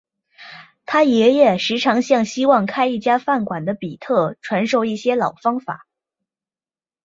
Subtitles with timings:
[0.87, 5.85] 他爷爷时常向希望开一家饭馆的比特传授一些老方法。